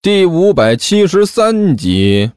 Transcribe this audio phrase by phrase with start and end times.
[0.00, 2.30] 第五百七十三集，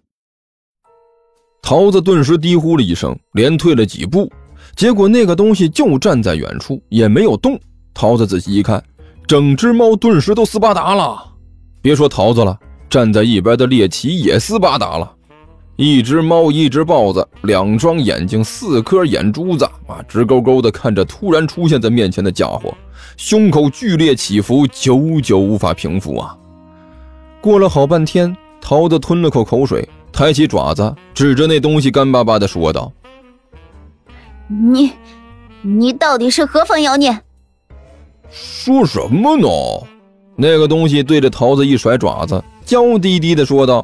[1.62, 4.28] 桃子顿时低呼了一声，连退了几步，
[4.76, 7.60] 结果那个东西就站在远处，也没有动。
[7.94, 8.84] 桃子仔细一看，
[9.28, 11.24] 整只猫顿时都斯巴达了。
[11.84, 15.14] 别说桃子了，站在一边的猎奇也斯巴达了。
[15.76, 22.76] 一只猫，一只豹子，两双眼睛，四颗眼珠子，啊，直勾勾的看着突然出现在面前的家伙，
[23.18, 26.36] 胸口剧烈起伏，久久无法平复啊。
[27.42, 32.94] 过了好半天，桃子吞了口口水，抬起爪子，指着那东西，干巴巴的说道
[34.48, 34.92] ：“你，
[35.64, 37.20] 你到底是何方妖孽？”
[38.30, 39.48] 说什么呢？
[40.36, 43.84] 那个东西对着桃子一甩爪子，娇滴滴的说道：“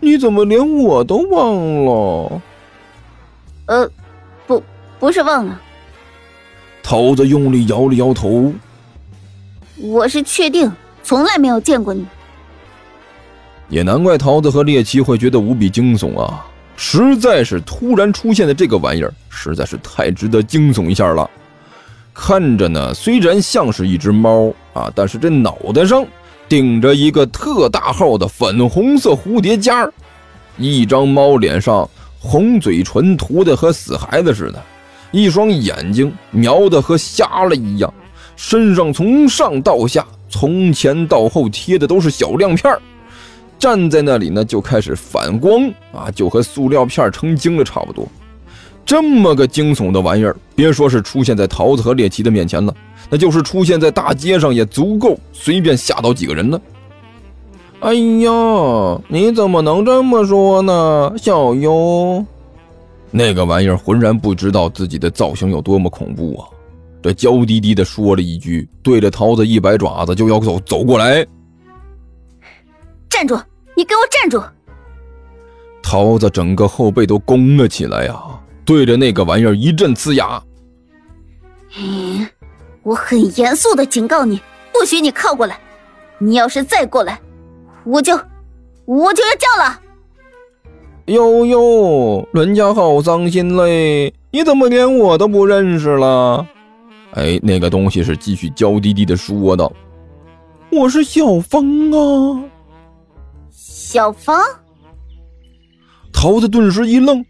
[0.00, 2.42] 你怎么连我都忘了
[3.66, 3.88] ？”“呃，
[4.48, 4.60] 不，
[4.98, 5.60] 不是忘了。”
[6.82, 8.52] 桃子用力摇了摇头
[9.78, 10.70] ，“我是确定，
[11.04, 12.04] 从来没有见过你。”
[13.68, 16.46] 也难怪桃子和猎奇会觉得无比惊悚啊！
[16.76, 21.28] 实在是突然出现的这个玩意儿，实在是太值得惊悚一下了。
[22.12, 26.06] 看着呢，虽然像是一只猫啊，但是这脑袋上
[26.48, 29.92] 顶着一个特大号的粉红色蝴蝶结儿，
[30.58, 31.88] 一张猫脸上
[32.20, 34.62] 红嘴唇涂的和死孩子似的，
[35.10, 37.92] 一双眼睛瞄的和瞎了一样，
[38.36, 42.80] 身上从上到下、从前到后贴的都是小亮片儿。
[43.58, 48.06] 站在那里呢，就开始反光啊，就和塑料片成精了差不多。
[48.84, 52.74] 这么个惊悚的玩意儿，别说是出现在桃子和猎奇的面前了，
[53.10, 56.60] 那就是出现在大街上也足够随便吓到几个人呢。
[57.80, 62.24] 哎呀，你怎么能这么说呢，小优？
[63.10, 66.46] 那个玩意儿浑然不知道自己的造型有多么恐怖啊！
[67.02, 71.26] 这娇滴滴的说了一句，对着桃子一摆爪子就要走走过来。
[73.16, 73.34] 站住！
[73.74, 74.42] 你给我站住！
[75.82, 78.14] 桃子整个后背都弓了起来呀，
[78.62, 80.42] 对着那个玩意儿一阵呲牙。
[81.78, 82.28] 嗯，
[82.82, 84.38] 我很严肃的警告你，
[84.70, 85.58] 不许你靠过来！
[86.18, 87.18] 你要是再过来，
[87.84, 88.12] 我就
[88.84, 89.80] 我就要叫了。
[91.06, 94.12] 呦呦，人家好伤心嘞！
[94.30, 96.46] 你怎么连我都不认识了？
[97.12, 99.72] 哎，那个东西是继续娇滴滴的说道
[100.70, 102.44] ：“我是小芳啊。”
[103.88, 104.44] 小芳，
[106.12, 107.24] 桃子顿时一愣。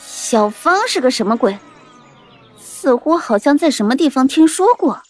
[0.00, 1.54] 小芳是个什么鬼？
[2.56, 4.92] 似乎好像在什么地方听说过。
[4.92, 5.04] 啊，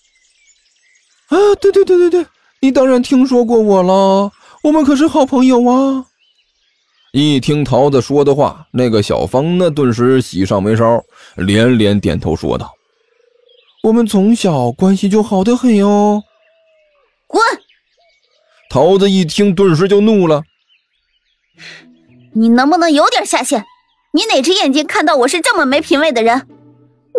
[1.60, 2.26] 对对对对对，
[2.60, 4.32] 你当然听说过我了，
[4.64, 6.04] 我们可是好朋友啊！
[7.12, 11.00] 一听桃子说的话，那个小芳呢，顿时喜上眉梢，
[11.36, 12.72] 连连点头说道
[13.84, 16.20] ：“我们从小关系就好得很哟。”
[17.28, 17.40] 滚！
[18.74, 20.42] 桃子一听，顿时就怒了
[22.34, 23.64] ：“你能不能有点下限？
[24.12, 26.48] 你哪只眼睛看到我是这么没品位的人？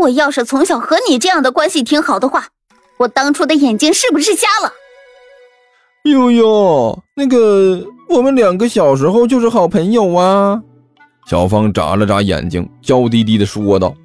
[0.01, 2.49] 我要是从小和你这样的关系挺好的话，
[2.97, 4.73] 我当初的眼睛是不是瞎了？”
[6.11, 10.61] 悠悠，那个，我们两个小时候就是好朋友啊。
[11.25, 13.95] 小芳眨了眨眼睛，娇滴滴的说道：“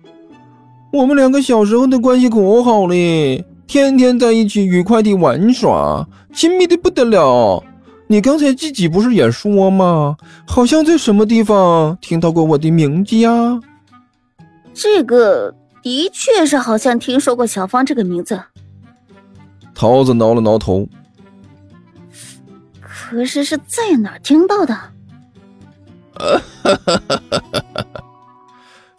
[0.95, 7.63] 我们两个小时候的关系可好嘞。”天天在一起愉快的玩耍，亲密的不得了。
[8.09, 10.17] 你刚才自己不是也说吗？
[10.45, 13.61] 好像在什么地方听到过我的名字呀？
[14.75, 15.55] 这个
[15.85, 18.43] 的确是好像听说过小芳这个名字。
[19.73, 20.89] 桃子挠了挠头，
[22.81, 24.77] 可是是在哪听到的？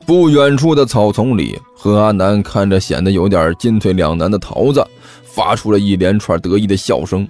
[0.07, 4.85] 不远处的草丛里，何阿南看着显得有点进退两难的桃子，
[5.23, 7.27] 发出了一连串得意的笑声。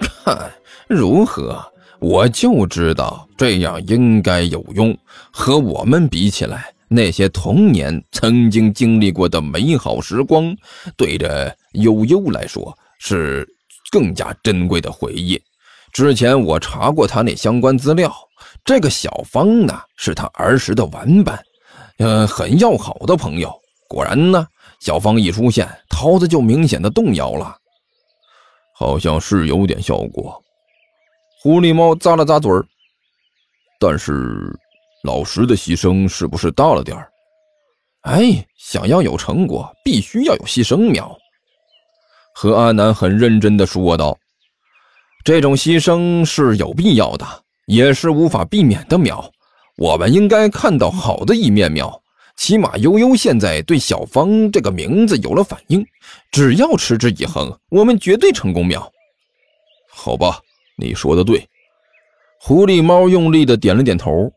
[0.00, 0.50] 看
[0.88, 1.64] 如何？
[2.00, 4.98] 我就知道这样应该有用。
[5.30, 10.52] 和我们比起来，那些童年曾经经历过的美好时光，
[10.96, 13.48] 对着悠悠来说是
[13.92, 15.40] 更加珍贵的回忆。
[15.92, 18.12] 之前我查过他那相关资料，
[18.64, 21.40] 这个小芳呢，是他儿时的玩伴。
[22.02, 23.48] 嗯，很要好的朋友。
[23.88, 24.44] 果然呢，
[24.80, 27.56] 小芳一出现，桃子就明显的动摇了，
[28.74, 30.42] 好像是有点效果。
[31.40, 32.66] 狐狸猫咂了咂嘴儿，
[33.78, 34.52] 但是
[35.04, 37.08] 老石的牺牲是不是大了点儿？
[38.02, 41.16] 哎，想要有成果，必须要有牺牲苗。
[42.34, 44.18] 何阿南很认真的说道
[45.24, 47.24] ：“这种牺牲是有必要的，
[47.66, 49.30] 也是无法避免的苗。”
[49.76, 52.02] 我们应该看到好的一面喵，
[52.36, 55.84] 起码悠悠现在对小芳这个名字有了反应，
[56.30, 58.90] 只要持之以恒，我们绝对成功喵。
[59.90, 60.40] 好吧，
[60.76, 61.48] 你说的对。
[62.40, 64.30] 狐狸猫用力的点了点头。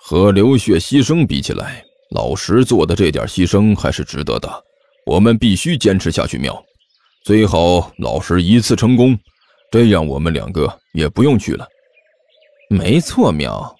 [0.00, 4.64] 和流血牺牲比起来，老石做的这点牺牲还是值得的。
[5.04, 6.64] 我们必须坚持下去，喵。
[7.24, 9.18] 最好老石一次成功，
[9.70, 11.66] 这样我们两个也不用去了。
[12.70, 13.77] 没错，喵。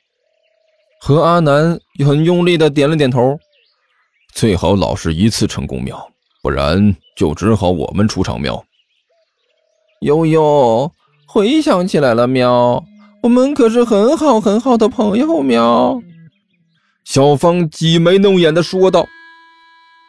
[1.00, 3.38] 和阿南很用力的点了点头。
[4.34, 6.10] 最好老是一次成功，喵，
[6.42, 8.62] 不然就只好我们出场，喵。
[10.00, 10.92] 悠悠
[11.26, 12.84] 回想起来了，喵，
[13.22, 16.00] 我们可是很好很好的朋友，喵。
[17.04, 19.06] 小芳挤眉弄眼的说道：“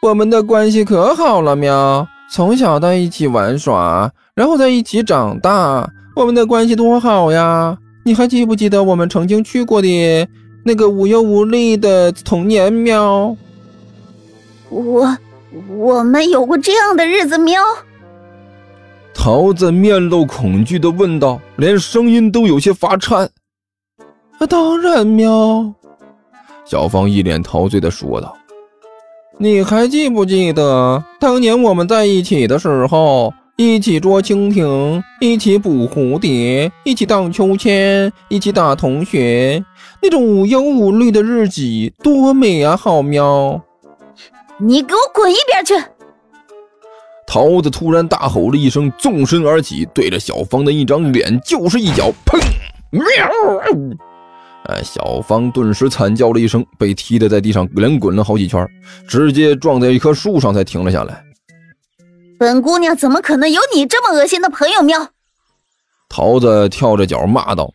[0.02, 7.76] 我们的关系可好了，喵，从小在一起玩耍，然后在一起长大，我们的关系多好呀！
[8.04, 10.28] 你还记不记得我们曾经去过的
[10.62, 13.36] 那个无忧无虑的童年，喵？”
[14.70, 15.16] 我，
[15.76, 17.60] 我们有过这样的日子，喵。
[19.12, 23.28] 桃子面露恐惧的问道，连声音都有些发颤。
[24.48, 25.74] 当然，喵。
[26.64, 28.34] 小芳一脸陶醉的说道
[29.36, 39.62] ：“你还记不记得当年我们在一起的时候，一起捉蜻蜓，一起捕蝴蝶，一起荡秋千，一起打同学，
[40.00, 41.60] 那种无忧无虑的日子
[42.02, 43.60] 多美啊，好喵！”
[44.58, 45.74] 你给我滚一边去！
[47.26, 52.40] 桃子突然大吼了一声，纵身而起，对着小芳的一张脸就是一脚，砰！
[52.88, 53.04] 喵！
[54.70, 58.66] 哎，小芳顿时惨叫了一声，被踢得在地上连滚了好几圈，
[59.06, 61.22] 直接撞在一棵树上才停了下来。
[62.40, 64.80] 本姑娘怎么可能有你这么恶心的朋友？
[64.80, 65.10] 喵！
[66.08, 67.74] 桃子跳着脚骂道：“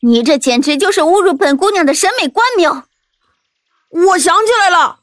[0.00, 2.86] 你这简直就是侮辱本姑娘的审美观！”喵！
[3.90, 5.00] 我想起来了。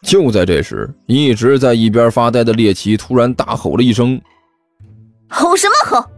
[0.00, 4.20] 就在这时，一直在一边发呆的猎奇突然大吼了一声
[5.28, 6.08] ：“吼什么吼？”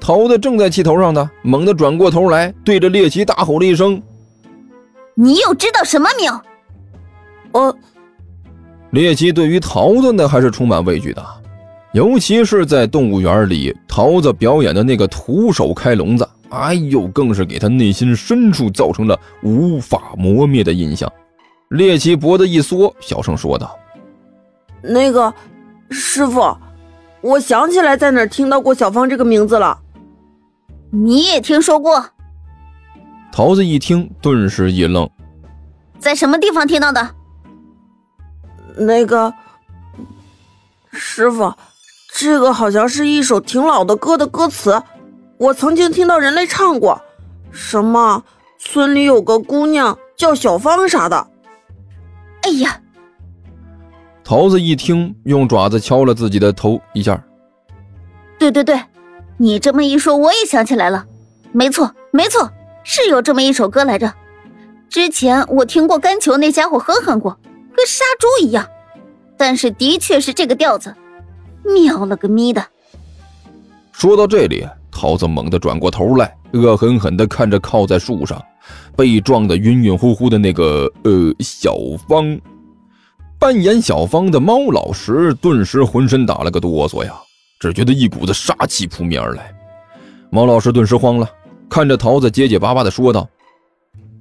[0.00, 4.02] 桃子正在气头上呢，猛地转过头来，对着猎奇大吼了一声
[5.12, 6.42] ：“你又知道什么喵？”
[7.52, 7.76] 呃，
[8.90, 11.24] 猎奇对于桃子呢还是充满畏惧的，
[11.92, 21.10] 尤其是在动物园里，桃子表演的那个徒手开笼子，哎呦，更是给他内心深处造成了无法磨灭的印象。
[21.68, 23.78] 猎奇脖子一缩，小声说道
[24.82, 25.32] ：“那个
[25.90, 26.56] 师傅，
[27.20, 29.78] 我想起来在哪儿听到过小芳这个名字了。
[30.90, 32.04] 你也听说过？”
[33.30, 35.08] 桃子一听，顿时一愣
[36.00, 37.10] ：“在什么地方听到的？”
[38.80, 39.32] 那个
[40.90, 41.54] 师傅，
[42.12, 44.82] 这个好像是一首挺老的歌的歌词，
[45.36, 47.02] 我曾经听到人类唱过，
[47.50, 48.24] 什么
[48.58, 51.26] 村里有个姑娘叫小芳啥的。
[52.42, 52.80] 哎呀！
[54.24, 57.22] 桃子一听，用爪子敲了自己的头一下。
[58.38, 58.80] 对对对，
[59.36, 61.04] 你这么一说，我也想起来了。
[61.52, 62.50] 没错，没错，
[62.82, 64.14] 是有这么一首歌来着。
[64.88, 67.38] 之前我听过甘球那家伙哼哼过，
[67.80, 68.68] 跟杀猪一样。
[69.38, 70.94] 但是的确是这个调子。
[71.64, 72.62] 喵了个咪的！
[73.92, 78.42] 说到这里，桃子猛地转过头来，恶狠狠地看着靠在树上。
[78.94, 81.74] 被撞得晕晕乎乎的那个呃小
[82.06, 82.38] 芳，
[83.38, 87.14] 扮演小芳的猫老师顿时浑身打了个哆嗦呀，
[87.58, 89.50] 只觉得一股子杀气扑面而来。
[90.30, 91.30] 猫老师顿时慌了，
[91.70, 93.26] 看着桃子结结巴巴的说道：“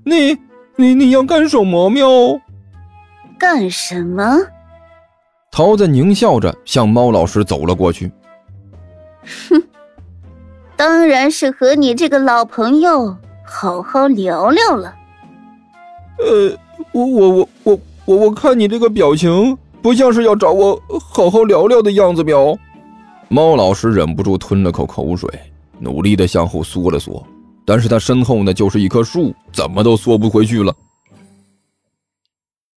[0.05, 0.37] 你
[0.77, 1.89] 你你要干什么？
[1.89, 2.07] 喵？
[3.39, 4.37] 干什么？”
[5.51, 8.11] 桃子狞笑着向猫老师走了过去。
[9.49, 9.63] 哼，
[10.75, 13.17] 当然是和你这个老朋友。
[13.51, 14.93] 好好聊聊了。
[16.19, 16.55] 呃，
[16.91, 22.23] 我我我我我我看你这个表情，不像是要找我好好聊聊的样子。
[22.23, 22.55] 喵。
[23.27, 25.27] 猫老师忍不住吞了口口水，
[25.79, 27.25] 努力的向后缩了缩，
[27.65, 30.71] 但是他身后呢就是一棵树，怎么都缩不回去了。